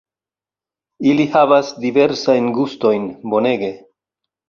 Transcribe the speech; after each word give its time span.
Ili 1.11 1.27
havas 1.35 1.71
diversajn 1.85 2.51
gustojn, 2.59 3.09
bonege 3.37 3.75